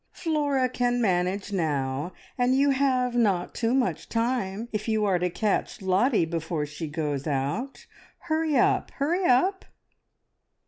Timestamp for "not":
3.15-3.53